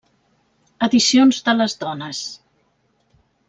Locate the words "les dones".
1.59-2.25